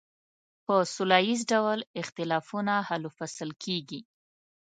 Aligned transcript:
په 0.65 0.75
سوله 0.93 1.17
ایز 1.25 1.41
ډول 1.51 1.79
اختلافونه 2.01 2.73
حل 2.87 3.03
و 3.07 3.15
فصل 3.17 3.49
کیږي. 3.63 4.01